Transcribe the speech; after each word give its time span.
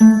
Dal 0.00 0.16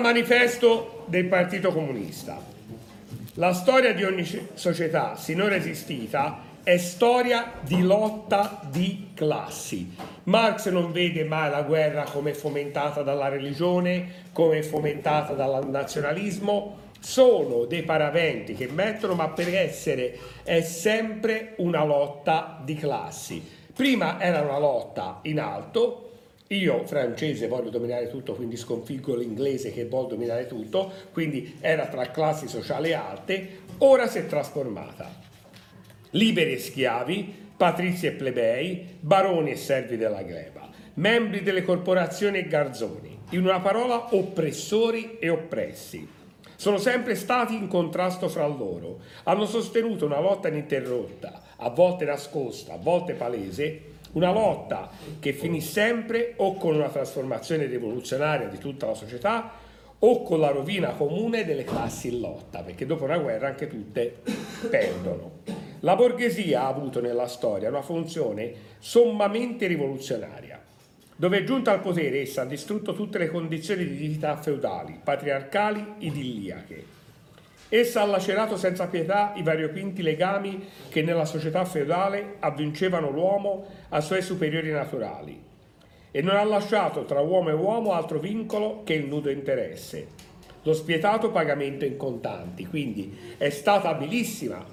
manifesto 0.00 1.04
del 1.06 1.26
Partito 1.26 1.70
Comunista. 1.70 2.42
La 3.34 3.52
storia 3.52 3.94
di 3.94 4.02
ogni 4.02 4.26
società 4.54 5.14
sinora 5.14 5.54
esistita 5.54 6.40
è 6.64 6.78
storia 6.78 7.52
di 7.60 7.80
lotta 7.80 8.60
di 8.68 9.10
classi. 9.14 9.94
Marx 10.24 10.68
non 10.68 10.90
vede 10.90 11.22
mai 11.22 11.48
la 11.48 11.62
guerra 11.62 12.02
come 12.10 12.34
fomentata 12.34 13.02
dalla 13.02 13.28
religione, 13.28 14.24
come 14.32 14.64
fomentata 14.64 15.34
dal 15.34 15.64
nazionalismo, 15.68 16.88
sono 17.00 17.64
dei 17.64 17.82
paraventi 17.82 18.54
che 18.54 18.68
mettono, 18.68 19.14
ma 19.14 19.28
per 19.30 19.54
essere 19.54 20.16
è 20.42 20.60
sempre 20.60 21.54
una 21.56 21.84
lotta 21.84 22.60
di 22.64 22.74
classi. 22.74 23.42
Prima 23.74 24.20
era 24.20 24.42
una 24.42 24.58
lotta 24.58 25.20
in 25.22 25.40
alto, 25.40 26.10
io 26.48 26.84
francese 26.86 27.48
voglio 27.48 27.70
dominare 27.70 28.08
tutto, 28.08 28.34
quindi 28.34 28.56
sconfiggo 28.56 29.14
l'inglese 29.14 29.72
che 29.72 29.86
vuole 29.86 30.08
dominare 30.08 30.46
tutto, 30.46 30.90
quindi 31.12 31.56
era 31.60 31.86
tra 31.86 32.10
classi 32.10 32.48
sociali 32.48 32.92
alte, 32.92 33.60
ora 33.78 34.06
si 34.06 34.18
è 34.18 34.26
trasformata 34.26 35.28
liberi 36.10 36.54
e 36.54 36.58
schiavi, 36.58 37.34
patrizi 37.56 38.06
e 38.06 38.12
plebei, 38.12 38.96
baroni 39.00 39.50
e 39.52 39.56
servi 39.56 39.96
della 39.96 40.22
gleba, 40.22 40.68
membri 40.94 41.42
delle 41.42 41.62
corporazioni 41.62 42.38
e 42.38 42.48
garzoni, 42.48 43.18
in 43.30 43.42
una 43.44 43.60
parola 43.60 44.14
oppressori 44.14 45.18
e 45.20 45.28
oppressi. 45.28 46.18
Sono 46.60 46.76
sempre 46.76 47.14
stati 47.14 47.54
in 47.54 47.68
contrasto 47.68 48.28
fra 48.28 48.46
loro, 48.46 48.98
hanno 49.22 49.46
sostenuto 49.46 50.04
una 50.04 50.20
lotta 50.20 50.48
ininterrotta, 50.48 51.40
a 51.56 51.70
volte 51.70 52.04
nascosta, 52.04 52.74
a 52.74 52.76
volte 52.76 53.14
palese, 53.14 53.80
una 54.12 54.30
lotta 54.30 54.90
che 55.20 55.32
finì 55.32 55.62
sempre 55.62 56.34
o 56.36 56.56
con 56.56 56.74
una 56.74 56.90
trasformazione 56.90 57.64
rivoluzionaria 57.64 58.48
di 58.48 58.58
tutta 58.58 58.88
la 58.88 58.94
società 58.94 59.52
o 60.00 60.22
con 60.22 60.38
la 60.38 60.50
rovina 60.50 60.90
comune 60.90 61.46
delle 61.46 61.64
classi 61.64 62.12
in 62.12 62.20
lotta, 62.20 62.60
perché 62.60 62.84
dopo 62.84 63.04
una 63.04 63.16
guerra 63.16 63.46
anche 63.46 63.66
tutte 63.66 64.20
perdono. 64.68 65.38
La 65.80 65.96
borghesia 65.96 66.64
ha 66.64 66.66
avuto 66.66 67.00
nella 67.00 67.26
storia 67.26 67.70
una 67.70 67.80
funzione 67.80 68.52
sommamente 68.78 69.66
rivoluzionaria. 69.66 70.60
Dove 71.20 71.40
è 71.40 71.44
giunta 71.44 71.72
al 71.72 71.82
potere, 71.82 72.22
essa 72.22 72.40
ha 72.40 72.46
distrutto 72.46 72.94
tutte 72.94 73.18
le 73.18 73.28
condizioni 73.28 73.84
di 73.84 73.94
vita 73.94 74.38
feudali, 74.38 74.98
patriarcali, 75.04 75.96
idilliache. 75.98 76.82
Essa 77.68 78.00
ha 78.00 78.06
lacerato 78.06 78.56
senza 78.56 78.86
pietà 78.86 79.34
i 79.36 79.42
variopinti 79.42 80.00
legami 80.00 80.66
che 80.88 81.02
nella 81.02 81.26
società 81.26 81.66
feudale 81.66 82.36
avvincevano 82.38 83.10
l'uomo 83.10 83.66
ai 83.90 84.00
suoi 84.00 84.22
superiori 84.22 84.70
naturali 84.70 85.38
e 86.10 86.22
non 86.22 86.36
ha 86.36 86.42
lasciato 86.42 87.04
tra 87.04 87.20
uomo 87.20 87.50
e 87.50 87.52
uomo 87.52 87.92
altro 87.92 88.18
vincolo 88.18 88.82
che 88.82 88.94
il 88.94 89.04
nudo 89.04 89.28
interesse, 89.28 90.06
lo 90.62 90.72
spietato 90.72 91.30
pagamento 91.30 91.84
in 91.84 91.98
contanti. 91.98 92.64
Quindi 92.64 93.34
è 93.36 93.50
stata 93.50 93.90
abilissima 93.90 94.64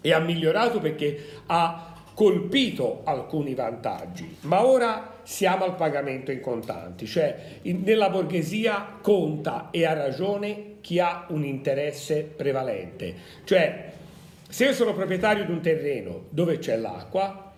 e 0.00 0.12
ha 0.14 0.18
migliorato 0.18 0.78
perché 0.78 1.42
ha 1.44 1.94
colpito 2.14 3.02
alcuni 3.04 3.52
vantaggi, 3.52 4.38
ma 4.40 4.64
ora 4.64 5.11
siamo 5.24 5.64
al 5.64 5.74
pagamento 5.76 6.30
in 6.30 6.40
contanti, 6.40 7.06
cioè 7.06 7.58
in, 7.62 7.82
nella 7.84 8.10
borghesia 8.10 8.98
conta 9.00 9.68
e 9.70 9.84
ha 9.84 9.92
ragione 9.92 10.76
chi 10.80 10.98
ha 10.98 11.26
un 11.28 11.44
interesse 11.44 12.22
prevalente, 12.22 13.14
cioè 13.44 13.92
se 14.48 14.66
io 14.66 14.74
sono 14.74 14.92
proprietario 14.92 15.44
di 15.44 15.50
un 15.50 15.62
terreno 15.62 16.24
dove 16.28 16.58
c'è 16.58 16.76
l'acqua, 16.76 17.52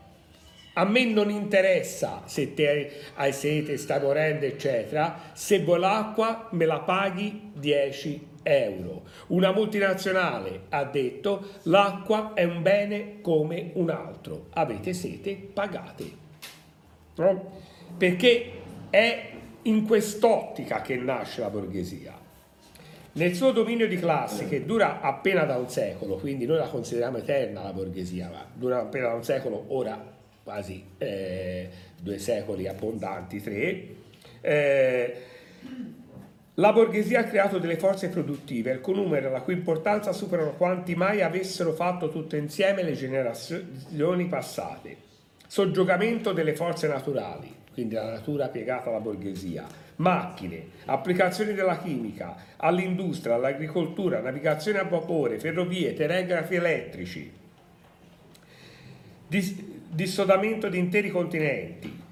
a 0.75 0.85
me 0.85 1.05
non 1.05 1.31
interessa 1.31 2.23
se 2.25 2.55
te 2.55 2.91
hai 3.15 3.33
sete, 3.33 3.77
stai 3.77 4.01
morendo, 4.01 4.45
eccetera, 4.45 5.31
se 5.33 5.61
vuoi 5.61 5.79
l'acqua 5.79 6.49
me 6.53 6.65
la 6.65 6.81
paghi 6.81 7.53
10 7.55 8.29
euro. 8.43 9.03
Una 9.29 9.53
multinazionale 9.53 10.63
ha 10.71 10.85
detto 10.85 11.49
l'acqua 11.65 12.33
è 12.35 12.45
un 12.45 12.63
bene 12.63 13.21
come 13.21 13.71
un 13.75 13.91
altro, 13.91 14.47
avete 14.51 14.93
sete, 14.93 15.35
pagate. 15.35 16.23
No? 17.17 17.53
Perché 17.97 18.51
è 18.91 19.31
in 19.63 19.87
quest'ottica 19.87 20.81
che 20.81 20.97
nasce 20.97 21.41
la 21.41 21.51
borghesia. 21.51 22.23
Nel 23.13 23.35
suo 23.35 23.53
dominio 23.53 23.87
di 23.87 23.97
classi, 23.97 24.49
che 24.49 24.65
dura 24.65 25.01
appena 25.01 25.45
da 25.45 25.57
un 25.57 25.69
secolo, 25.69 26.17
quindi 26.17 26.47
noi 26.47 26.59
la 26.59 26.67
consideriamo 26.67 27.19
eterna 27.19 27.63
la 27.63 27.73
borghesia, 27.73 28.29
ma 28.29 28.45
dura 28.53 28.81
appena 28.81 29.09
da 29.09 29.15
un 29.15 29.23
secolo, 29.23 29.67
ora 29.69 30.13
quasi 30.43 30.85
eh, 30.99 31.69
due 32.01 32.19
secoli 32.19 32.67
abbondanti, 32.67 33.41
tre, 33.41 33.87
eh, 34.41 35.17
la 36.55 36.73
borghesia 36.73 37.21
ha 37.21 37.25
creato 37.25 37.59
delle 37.59 37.77
forze 37.77 38.09
produttive, 38.09 38.81
con 38.81 38.95
numeri 38.95 39.31
la 39.31 39.41
cui 39.41 39.55
importanza 39.55 40.13
superano 40.13 40.53
quanti 40.53 40.95
mai 40.95 41.23
avessero 41.23 41.73
fatto 41.73 42.11
tutte 42.11 42.37
insieme 42.37 42.83
le 42.83 42.93
generazioni 42.93 44.27
passate. 44.27 45.13
Soggiogamento 45.47 46.33
delle 46.33 46.55
forze 46.55 46.89
naturali, 46.89 47.53
quindi 47.73 47.95
la 47.95 48.11
natura 48.11 48.49
piegata 48.49 48.89
alla 48.89 49.01
borghesia, 49.01 49.67
macchine, 49.97 50.67
applicazioni 50.87 51.53
della 51.55 51.79
chimica, 51.79 52.37
all'industria, 52.57 53.35
all'agricoltura, 53.35 54.21
navigazione 54.21 54.79
a 54.79 54.85
vapore, 54.85 55.39
ferrovie, 55.39 55.95
telegrafi 55.95 56.55
elettrici, 56.55 57.33
dis- 59.27 59.55
dissodamento 59.89 60.69
di 60.69 60.79
interi 60.79 61.11
continenti, 61.11 62.03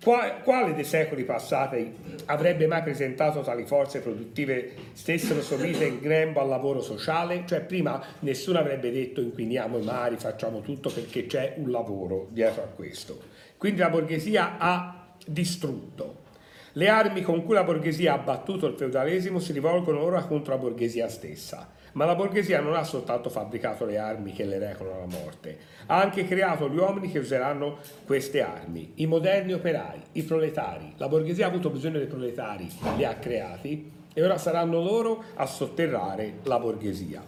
quale 0.00 0.74
dei 0.74 0.84
secoli 0.84 1.24
passati 1.24 1.92
avrebbe 2.26 2.66
mai 2.66 2.82
presentato 2.82 3.40
tali 3.40 3.64
forze 3.64 4.00
produttive 4.00 4.72
stessero 4.92 5.42
somite 5.42 5.86
in 5.86 5.98
grembo 5.98 6.40
al 6.40 6.48
lavoro 6.48 6.80
sociale? 6.80 7.42
Cioè 7.46 7.60
prima 7.62 8.02
nessuno 8.20 8.58
avrebbe 8.58 8.92
detto 8.92 9.20
inquiniamo 9.20 9.78
i 9.78 9.82
mari, 9.82 10.16
facciamo 10.16 10.60
tutto 10.60 10.90
perché 10.90 11.26
c'è 11.26 11.54
un 11.56 11.70
lavoro 11.70 12.28
dietro 12.30 12.62
a 12.62 12.66
questo. 12.66 13.18
Quindi 13.56 13.80
la 13.80 13.90
borghesia 13.90 14.56
ha 14.58 15.14
distrutto. 15.26 16.26
Le 16.72 16.88
armi 16.88 17.22
con 17.22 17.44
cui 17.44 17.54
la 17.54 17.64
borghesia 17.64 18.14
ha 18.14 18.18
battuto 18.18 18.66
il 18.66 18.76
feudalesimo 18.76 19.40
si 19.40 19.52
rivolgono 19.52 20.00
ora 20.00 20.22
contro 20.24 20.54
la 20.54 20.60
borghesia 20.60 21.08
stessa. 21.08 21.68
Ma 21.98 22.04
la 22.04 22.14
borghesia 22.14 22.60
non 22.60 22.76
ha 22.76 22.84
soltanto 22.84 23.28
fabbricato 23.28 23.84
le 23.84 23.98
armi 23.98 24.32
che 24.32 24.44
le 24.44 24.60
recano 24.60 24.94
alla 24.94 25.06
morte, 25.20 25.58
ha 25.86 26.00
anche 26.00 26.28
creato 26.28 26.68
gli 26.68 26.76
uomini 26.76 27.10
che 27.10 27.18
useranno 27.18 27.78
queste 28.06 28.40
armi, 28.40 28.92
i 28.98 29.06
moderni 29.06 29.52
operai, 29.52 30.00
i 30.12 30.22
proletari. 30.22 30.92
La 30.98 31.08
borghesia 31.08 31.46
ha 31.46 31.48
avuto 31.48 31.70
bisogno 31.70 31.98
dei 31.98 32.06
proletari, 32.06 32.70
li 32.94 33.04
ha 33.04 33.16
creati 33.16 33.90
e 34.14 34.22
ora 34.22 34.38
saranno 34.38 34.80
loro 34.80 35.24
a 35.34 35.44
sotterrare 35.46 36.34
la 36.44 36.60
borghesia. 36.60 37.20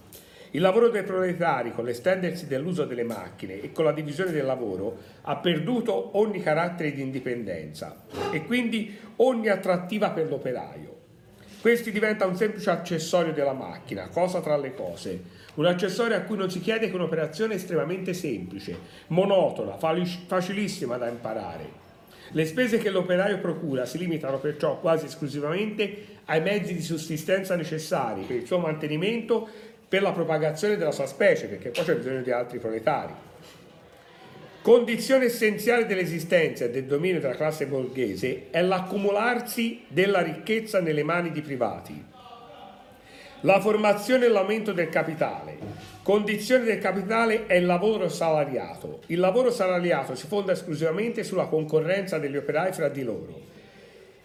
Il 0.53 0.61
lavoro 0.61 0.89
dei 0.89 1.03
proletari, 1.03 1.73
con 1.73 1.85
l'estendersi 1.85 2.47
dell'uso 2.47 2.85
delle 2.85 3.03
macchine 3.03 3.61
e 3.61 3.73
con 3.73 3.85
la 3.85 3.93
divisione 3.93 4.31
del 4.31 4.47
lavoro, 4.47 4.99
ha 5.23 5.37
perduto 5.39 6.17
ogni 6.17 6.41
carattere 6.41 6.93
di 6.93 7.03
indipendenza 7.03 8.05
e 8.31 8.45
quindi 8.45 8.97
ogni 9.17 9.49
attrattiva 9.49 10.11
per 10.11 10.29
l'operaio. 10.29 11.00
Questi 11.61 11.93
diventa 11.93 12.25
un 12.25 12.37
semplice 12.37 12.71
accessorio 12.71 13.35
della 13.35 13.53
macchina, 13.53 14.09
cosa 14.09 14.41
tra 14.41 14.57
le 14.57 14.73
cose. 14.75 15.23
Un 15.57 15.67
accessorio 15.67 16.17
a 16.17 16.21
cui 16.21 16.39
non 16.39 16.51
si 16.51 16.59
chiede 16.59 16.89
che 16.89 16.95
un'operazione 16.95 17.55
estremamente 17.55 18.15
semplice, 18.15 18.79
monotona, 19.09 19.77
facilissima 19.77 20.97
da 20.97 21.09
imparare. 21.09 21.79
Le 22.31 22.47
spese 22.47 22.79
che 22.79 22.89
l'operaio 22.89 23.41
procura 23.41 23.85
si 23.85 23.99
limitano 23.99 24.39
perciò 24.39 24.79
quasi 24.79 25.05
esclusivamente 25.05 26.07
ai 26.27 26.41
mezzi 26.41 26.73
di 26.73 26.81
sussistenza 26.81 27.57
necessari 27.57 28.23
per 28.23 28.37
il 28.37 28.47
suo 28.47 28.59
mantenimento, 28.59 29.47
per 29.87 30.01
la 30.01 30.13
propagazione 30.13 30.79
della 30.79 30.93
sua 30.93 31.07
specie, 31.07 31.47
perché 31.47 31.69
poi 31.69 31.85
c'è 31.85 31.97
bisogno 31.97 32.23
di 32.23 32.31
altri 32.31 32.59
proletari. 32.59 33.13
Condizione 34.63 35.25
essenziale 35.25 35.87
dell'esistenza 35.87 36.67
e 36.67 36.71
del 36.71 36.85
dominio 36.85 37.19
della 37.19 37.35
classe 37.35 37.65
borghese 37.65 38.49
è 38.51 38.61
l'accumularsi 38.61 39.85
della 39.89 40.21
ricchezza 40.21 40.81
nelle 40.81 41.03
mani 41.03 41.33
di 41.33 41.41
privati. 41.41 42.05
La 43.41 43.59
formazione 43.59 44.27
e 44.27 44.29
l'aumento 44.29 44.73
del 44.73 44.91
capitale. 44.91 45.57
Condizione 46.03 46.65
del 46.65 46.79
capitale 46.79 47.47
è 47.47 47.55
il 47.55 47.65
lavoro 47.65 48.11
salariato. 48.11 49.01
Il 49.07 49.19
lavoro 49.19 49.51
salariato 49.51 50.15
si 50.15 50.27
fonda 50.27 50.53
esclusivamente 50.53 51.25
sulla 51.25 51.47
concorrenza 51.47 52.19
degli 52.19 52.37
operai 52.37 52.75
fra 52.75 52.91
di 52.91 53.03
loro. 53.03 53.41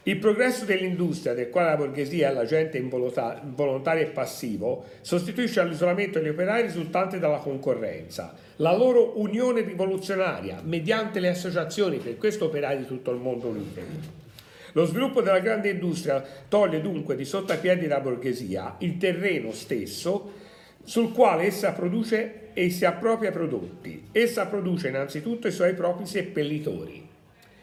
Il 0.07 0.17
progresso 0.17 0.65
dell'industria, 0.65 1.33
del 1.33 1.49
quale 1.49 1.69
la 1.69 1.77
borghesia 1.77 2.29
è 2.29 2.33
l'agente 2.33 2.77
involontario 2.77 4.03
e 4.03 4.11
passivo, 4.11 4.85
sostituisce 5.01 5.59
all'isolamento 5.59 6.19
degli 6.19 6.29
operai 6.29 6.61
risultante 6.61 7.17
dalla 7.17 7.39
concorrenza, 7.39 8.35
la 8.57 8.75
loro 8.75 9.19
unione 9.19 9.61
rivoluzionaria 9.61 10.61
mediante 10.63 11.19
le 11.19 11.29
associazioni, 11.29 11.97
per 11.97 12.17
questo 12.17 12.45
operai 12.45 12.77
di 12.77 12.85
tutto 12.85 13.09
il 13.09 13.19
mondo 13.19 13.47
unite. 13.47 13.83
Lo 14.73 14.85
sviluppo 14.85 15.23
della 15.23 15.39
grande 15.39 15.69
industria 15.69 16.23
toglie 16.47 16.81
dunque 16.81 17.15
di 17.15 17.25
sotto 17.25 17.53
ai 17.53 17.57
piedi 17.57 17.87
la 17.87 17.99
borghesia 17.99 18.75
il 18.79 18.97
terreno 18.97 19.51
stesso 19.53 20.33
sul 20.83 21.13
quale 21.13 21.45
essa 21.45 21.71
produce 21.71 22.51
e 22.53 22.69
si 22.69 22.85
appropria 22.85 23.31
prodotti. 23.31 24.09
Essa 24.11 24.45
produce 24.45 24.89
innanzitutto 24.89 25.47
i 25.47 25.51
suoi 25.51 25.73
propri 25.73 26.05
seppellitori. 26.05 27.07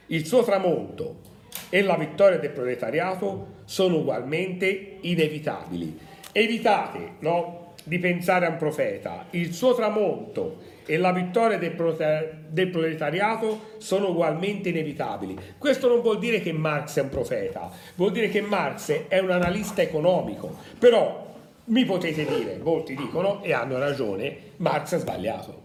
Il 0.07 0.27
suo 0.27 0.43
tramonto 0.43 1.31
e 1.69 1.83
la 1.83 1.97
vittoria 1.97 2.39
del 2.39 2.51
proletariato 2.51 3.61
sono 3.65 3.99
ugualmente 3.99 4.99
inevitabili. 5.01 5.99
Evitate 6.33 7.13
no, 7.21 7.75
di 7.85 7.99
pensare 7.99 8.47
a 8.47 8.51
un 8.51 8.57
profeta. 8.57 9.27
Il 9.31 9.53
suo 9.53 9.75
tramonto 9.75 10.71
e 10.85 10.97
la 10.97 11.13
vittoria 11.13 11.59
del 11.59 12.69
proletariato 12.71 13.61
sono 13.79 14.11
ugualmente 14.11 14.71
inevitabili. 14.71 15.37
Questo 15.59 15.89
non 15.89 16.01
vuol 16.01 16.19
dire 16.19 16.41
che 16.41 16.53
Marx 16.53 16.99
è 16.99 17.03
un 17.03 17.09
profeta, 17.09 17.71
vuol 17.95 18.13
dire 18.13 18.29
che 18.29 18.41
Marx 18.41 19.07
è 19.09 19.19
un 19.19 19.31
analista 19.31 19.83
economico, 19.83 20.57
però 20.79 21.31
mi 21.65 21.85
potete 21.85 22.25
dire, 22.25 22.59
molti 22.61 22.97
dicono, 22.97 23.43
e 23.43 23.53
hanno 23.53 23.79
ragione, 23.79 24.37
Marx 24.57 24.93
ha 24.93 24.99
sbagliato. 24.99 25.61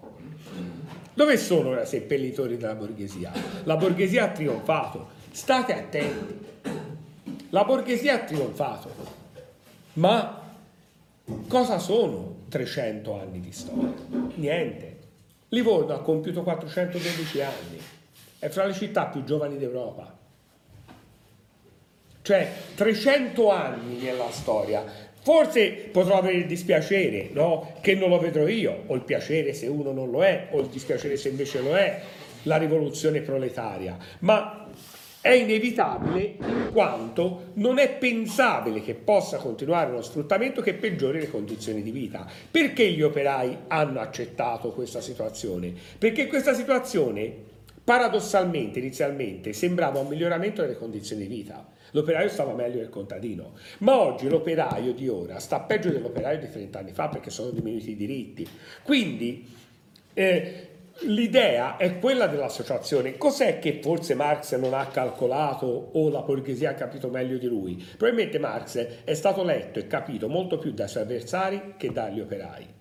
Dove 1.13 1.37
sono 1.37 1.69
ora 1.69 1.81
i 1.81 1.87
seppellitori 1.87 2.57
della 2.57 2.75
borghesia? 2.75 3.31
La 3.63 3.75
borghesia 3.75 4.25
ha 4.25 4.29
trionfato, 4.29 5.15
state 5.37 5.71
attenti. 5.71 6.45
La 7.51 7.63
borghesia 7.63 8.15
ha 8.15 8.19
trionfato, 8.23 8.91
ma 9.93 10.41
cosa 11.47 11.77
sono 11.77 12.37
300 12.49 13.19
anni 13.19 13.39
di 13.39 13.51
storia? 13.51 13.93
Niente. 14.33 14.97
Livorno 15.49 15.93
ha 15.93 16.01
compiuto 16.01 16.41
412 16.41 17.41
anni, 17.41 17.79
è 18.39 18.49
fra 18.49 18.65
le 18.65 18.73
città 18.73 19.05
più 19.05 19.23
giovani 19.23 19.59
d'Europa. 19.59 20.11
Cioè 22.23 22.51
300 22.73 23.51
anni 23.51 23.97
nella 23.97 24.31
storia. 24.31 24.83
Forse 25.21 25.69
potrò 25.91 26.17
avere 26.17 26.37
il 26.37 26.47
dispiacere, 26.47 27.29
no? 27.31 27.73
Che 27.79 27.93
non 27.93 28.09
lo 28.09 28.17
vedrò 28.17 28.47
io, 28.47 28.85
o 28.87 28.95
il 28.95 29.01
piacere 29.01 29.53
se 29.53 29.67
uno 29.67 29.91
non 29.91 30.09
lo 30.09 30.23
è, 30.23 30.47
o 30.49 30.61
il 30.61 30.67
dispiacere 30.67 31.15
se 31.15 31.29
invece 31.29 31.61
lo 31.61 31.77
è, 31.77 32.01
la 32.43 32.57
rivoluzione 32.57 33.21
proletaria. 33.21 33.97
Ma 34.19 34.65
è 35.27 35.33
inevitabile 35.33 36.37
in 36.39 36.69
quanto 36.71 37.51
non 37.55 37.79
è 37.79 37.89
pensabile 37.97 38.81
che 38.81 38.93
possa 38.93 39.37
continuare 39.37 39.91
uno 39.91 40.01
sfruttamento 40.01 40.61
che 40.61 40.73
peggiori 40.73 41.19
le 41.19 41.29
condizioni 41.29 41.83
di 41.83 41.91
vita. 41.91 42.25
Perché 42.49 42.89
gli 42.91 43.01
operai 43.01 43.57
hanno 43.67 43.99
accettato 43.99 44.71
questa 44.71 45.01
situazione? 45.01 45.73
Perché 45.97 46.27
questa 46.27 46.53
situazione 46.53 47.55
paradossalmente 47.83 48.79
inizialmente 48.79 49.51
sembrava 49.51 49.99
un 49.99 50.07
miglioramento 50.07 50.61
delle 50.61 50.77
condizioni 50.77 51.27
di 51.27 51.35
vita. 51.35 51.65
L'operaio 51.91 52.29
stava 52.29 52.53
meglio 52.53 52.77
del 52.77 52.89
contadino, 52.89 53.53
ma 53.79 53.99
oggi 53.99 54.29
l'operaio 54.29 54.93
di 54.93 55.07
ora 55.07 55.39
sta 55.39 55.59
peggio 55.59 55.89
dell'operaio 55.89 56.39
di 56.39 56.49
30 56.49 56.79
anni 56.79 56.91
fa 56.91 57.07
perché 57.09 57.29
sono 57.29 57.49
diminuiti 57.51 57.91
i 57.91 57.95
diritti. 57.95 58.47
Quindi 58.83 59.45
eh, 60.13 60.66
L'idea 61.01 61.77
è 61.77 61.99
quella 61.99 62.27
dell'associazione. 62.27 63.17
Cos'è 63.17 63.59
che 63.59 63.79
forse 63.81 64.15
Marx 64.15 64.57
non 64.57 64.73
ha 64.73 64.87
calcolato 64.87 65.91
o 65.93 66.09
la 66.09 66.21
borghesia 66.21 66.71
ha 66.71 66.73
capito 66.73 67.09
meglio 67.09 67.37
di 67.37 67.47
lui? 67.47 67.75
Probabilmente 67.97 68.39
Marx 68.39 69.03
è 69.03 69.13
stato 69.13 69.43
letto 69.43 69.79
e 69.79 69.87
capito 69.87 70.27
molto 70.27 70.57
più 70.57 70.71
dai 70.71 70.87
suoi 70.87 71.03
avversari 71.03 71.75
che 71.77 71.91
dagli 71.91 72.19
operai. 72.19 72.76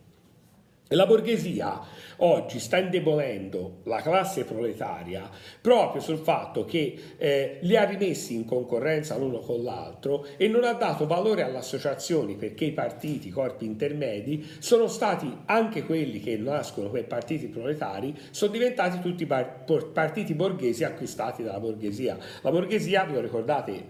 La 0.90 1.04
borghesia 1.04 1.80
oggi 2.18 2.60
sta 2.60 2.78
indebolendo 2.78 3.78
la 3.86 4.00
classe 4.00 4.44
proletaria 4.44 5.28
proprio 5.60 6.00
sul 6.00 6.18
fatto 6.18 6.64
che 6.64 6.96
eh, 7.16 7.58
li 7.62 7.76
ha 7.76 7.82
rimessi 7.82 8.36
in 8.36 8.44
concorrenza 8.44 9.16
l'uno 9.16 9.40
con 9.40 9.64
l'altro 9.64 10.24
e 10.36 10.46
non 10.46 10.62
ha 10.62 10.74
dato 10.74 11.08
valore 11.08 11.42
alle 11.42 11.56
associazioni 11.56 12.36
perché 12.36 12.66
i 12.66 12.72
partiti, 12.72 13.26
i 13.26 13.32
corpi 13.32 13.64
intermedi, 13.64 14.46
sono 14.60 14.86
stati 14.86 15.38
anche 15.46 15.82
quelli 15.82 16.20
che 16.20 16.36
nascono 16.36 16.86
come 16.86 17.02
partiti 17.02 17.48
proletari, 17.48 18.16
sono 18.30 18.52
diventati 18.52 19.00
tutti 19.00 19.26
partiti 19.26 20.34
borghesi 20.34 20.84
acquistati 20.84 21.42
dalla 21.42 21.58
borghesia. 21.58 22.16
La 22.42 22.52
borghesia, 22.52 23.04
vi 23.06 23.14
lo 23.14 23.20
ricordate, 23.20 23.84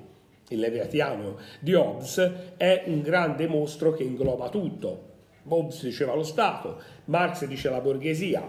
il 0.49 0.59
Leviatiano 0.59 1.37
di 1.61 1.75
Hobbes, 1.75 2.55
è 2.57 2.85
un 2.87 3.03
grande 3.03 3.47
mostro 3.47 3.93
che 3.93 4.03
ingloba 4.03 4.49
tutto 4.49 5.13
Hobbes 5.49 5.83
diceva 5.83 6.15
lo 6.15 6.23
Stato, 6.23 6.81
Marx 7.07 7.45
dice 7.47 7.71
la 7.71 7.81
borghesia. 7.81 8.49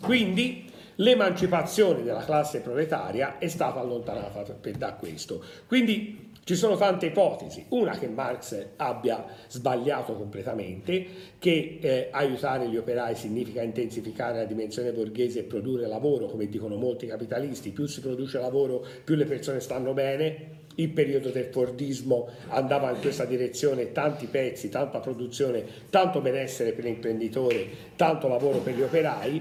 Quindi 0.00 0.70
l'emancipazione 0.96 2.02
della 2.02 2.24
classe 2.24 2.60
proletaria 2.60 3.38
è 3.38 3.48
stata 3.48 3.80
allontanata 3.80 4.44
da 4.76 4.94
questo. 4.94 5.42
Quindi 5.66 6.26
ci 6.46 6.54
sono 6.54 6.76
tante 6.76 7.06
ipotesi, 7.06 7.66
una 7.70 7.98
che 7.98 8.06
Marx 8.06 8.66
abbia 8.76 9.24
sbagliato 9.48 10.14
completamente, 10.14 11.04
che 11.40 11.78
eh, 11.80 12.08
aiutare 12.12 12.68
gli 12.68 12.76
operai 12.76 13.16
significa 13.16 13.62
intensificare 13.62 14.38
la 14.38 14.44
dimensione 14.44 14.92
borghese 14.92 15.40
e 15.40 15.42
produrre 15.42 15.88
lavoro, 15.88 16.26
come 16.26 16.46
dicono 16.46 16.76
molti 16.76 17.08
capitalisti, 17.08 17.70
più 17.70 17.86
si 17.86 18.00
produce 18.00 18.38
lavoro 18.38 18.86
più 19.02 19.16
le 19.16 19.24
persone 19.24 19.58
stanno 19.58 19.92
bene, 19.92 20.65
il 20.76 20.90
periodo 20.90 21.30
del 21.30 21.46
Fordismo 21.46 22.28
andava 22.48 22.90
in 22.90 23.00
questa 23.00 23.24
direzione, 23.24 23.92
tanti 23.92 24.26
pezzi, 24.26 24.68
tanta 24.68 25.00
produzione, 25.00 25.64
tanto 25.90 26.20
benessere 26.20 26.72
per 26.72 26.84
l'imprenditore, 26.84 27.66
tanto 27.96 28.28
lavoro 28.28 28.58
per 28.58 28.74
gli 28.74 28.82
operai, 28.82 29.40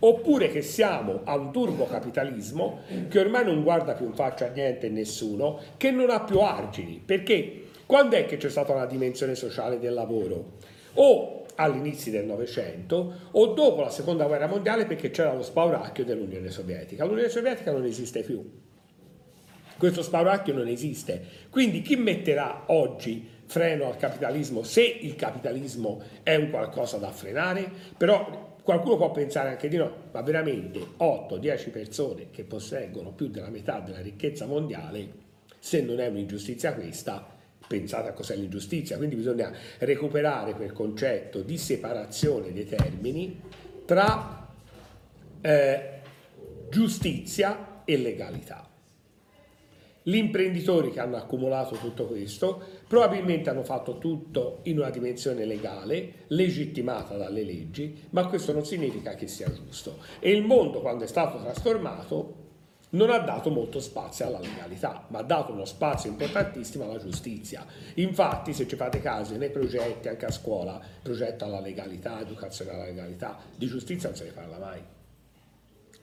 oppure 0.00 0.48
che 0.48 0.62
siamo 0.62 1.20
a 1.24 1.36
un 1.36 1.50
turbocapitalismo 1.52 2.80
che 3.08 3.18
ormai 3.18 3.44
non 3.44 3.62
guarda 3.62 3.94
più 3.94 4.06
in 4.06 4.14
faccia 4.14 4.46
a 4.46 4.50
niente 4.50 4.86
e 4.86 4.90
nessuno, 4.90 5.58
che 5.76 5.90
non 5.90 6.10
ha 6.10 6.22
più 6.22 6.40
argini, 6.40 7.00
perché 7.04 7.62
quando 7.86 8.16
è 8.16 8.26
che 8.26 8.36
c'è 8.36 8.50
stata 8.50 8.72
una 8.72 8.86
dimensione 8.86 9.34
sociale 9.34 9.78
del 9.78 9.94
lavoro? 9.94 10.52
O 10.94 11.44
all'inizio 11.56 12.10
del 12.10 12.24
Novecento 12.24 13.12
o 13.30 13.46
dopo 13.48 13.80
la 13.80 13.90
seconda 13.90 14.26
guerra 14.26 14.46
mondiale 14.46 14.86
perché 14.86 15.10
c'era 15.10 15.32
lo 15.32 15.42
spauracchio 15.42 16.04
dell'Unione 16.04 16.50
Sovietica. 16.50 17.04
L'Unione 17.04 17.28
Sovietica 17.28 17.70
non 17.72 17.84
esiste 17.84 18.22
più 18.22 18.42
questo 19.78 20.02
spauracchio 20.02 20.54
non 20.54 20.68
esiste. 20.68 21.22
Quindi 21.50 21.82
chi 21.82 21.96
metterà 21.96 22.64
oggi 22.66 23.32
freno 23.46 23.86
al 23.86 23.96
capitalismo 23.96 24.62
se 24.62 24.82
il 24.82 25.16
capitalismo 25.16 26.02
è 26.22 26.34
un 26.34 26.50
qualcosa 26.50 26.96
da 26.98 27.10
frenare? 27.10 27.70
Però 27.96 28.56
qualcuno 28.62 28.96
può 28.96 29.10
pensare 29.10 29.50
anche 29.50 29.68
di 29.68 29.76
no, 29.76 30.08
ma 30.10 30.22
veramente 30.22 30.80
8-10 30.98 31.70
persone 31.70 32.30
che 32.30 32.44
posseggono 32.44 33.12
più 33.12 33.28
della 33.28 33.50
metà 33.50 33.80
della 33.80 34.00
ricchezza 34.00 34.46
mondiale, 34.46 35.22
se 35.58 35.82
non 35.82 36.00
è 36.00 36.06
un'ingiustizia 36.06 36.72
questa, 36.72 37.32
pensate 37.66 38.08
a 38.08 38.12
cos'è 38.12 38.36
l'ingiustizia, 38.36 38.96
quindi 38.96 39.16
bisogna 39.16 39.52
recuperare 39.78 40.54
quel 40.54 40.72
concetto 40.72 41.42
di 41.42 41.58
separazione 41.58 42.52
dei 42.52 42.66
termini 42.66 43.40
tra 43.84 44.48
eh, 45.40 46.00
giustizia 46.70 47.82
e 47.84 47.96
legalità. 47.98 48.73
Gli 50.06 50.16
imprenditori 50.16 50.90
che 50.90 51.00
hanno 51.00 51.16
accumulato 51.16 51.76
tutto 51.76 52.04
questo 52.04 52.62
probabilmente 52.86 53.48
hanno 53.48 53.64
fatto 53.64 53.96
tutto 53.96 54.58
in 54.64 54.78
una 54.78 54.90
dimensione 54.90 55.46
legale, 55.46 56.24
legittimata 56.26 57.16
dalle 57.16 57.42
leggi, 57.42 58.02
ma 58.10 58.26
questo 58.26 58.52
non 58.52 58.66
significa 58.66 59.14
che 59.14 59.26
sia 59.26 59.50
giusto. 59.50 59.96
E 60.18 60.30
il 60.30 60.44
mondo, 60.44 60.82
quando 60.82 61.04
è 61.04 61.06
stato 61.06 61.38
trasformato, 61.38 62.42
non 62.90 63.08
ha 63.08 63.18
dato 63.18 63.48
molto 63.48 63.80
spazio 63.80 64.26
alla 64.26 64.40
legalità, 64.40 65.06
ma 65.08 65.20
ha 65.20 65.22
dato 65.22 65.52
uno 65.52 65.64
spazio 65.64 66.10
importantissimo 66.10 66.84
alla 66.84 66.98
giustizia. 66.98 67.64
Infatti, 67.94 68.52
se 68.52 68.68
ci 68.68 68.76
fate 68.76 69.00
caso, 69.00 69.34
nei 69.38 69.50
progetti, 69.50 70.08
anche 70.08 70.26
a 70.26 70.30
scuola, 70.30 70.80
progetto 71.02 71.46
alla 71.46 71.60
legalità, 71.60 72.20
educazione 72.20 72.72
alla 72.72 72.84
legalità, 72.84 73.38
di 73.56 73.66
giustizia 73.66 74.10
non 74.10 74.18
se 74.18 74.24
ne 74.24 74.32
parla 74.32 74.58
mai. 74.58 74.80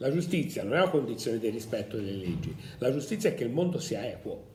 La 0.01 0.12
giustizia 0.12 0.63
non 0.63 0.74
è 0.74 0.81
una 0.81 0.89
condizione 0.89 1.38
del 1.38 1.51
rispetto 1.51 1.96
delle 1.96 2.13
leggi, 2.13 2.55
la 2.79 2.91
giustizia 2.91 3.29
è 3.29 3.36
che 3.36 3.43
il 3.43 3.51
mondo 3.51 3.77
sia 3.77 4.03
equo, 4.03 4.46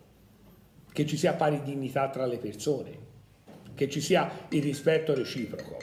che 0.93 1.07
ci 1.07 1.17
sia 1.17 1.35
pari 1.35 1.63
dignità 1.63 2.11
tra 2.11 2.27
le 2.27 2.39
persone, 2.39 2.99
che 3.77 3.89
ci 3.89 4.01
sia 4.01 4.29
il 4.49 4.61
rispetto 4.61 5.15
reciproco. 5.15 5.79